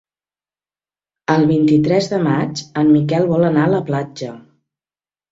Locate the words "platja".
3.91-4.31